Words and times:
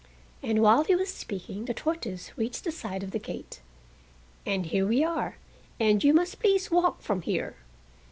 And 0.41 0.63
while 0.63 0.83
he 0.83 0.95
was 0.95 1.13
speaking 1.13 1.65
the 1.65 1.75
tortoise 1.75 2.35
reached 2.35 2.63
the 2.63 2.71
side 2.71 3.03
of 3.03 3.11
the 3.11 3.19
gate. 3.19 3.61
"And 4.47 4.65
here 4.65 4.87
we 4.87 5.03
are, 5.03 5.37
and 5.79 6.03
you 6.03 6.11
must 6.11 6.39
please 6.39 6.71
walk 6.71 7.03
from 7.03 7.21
here." 7.21 7.57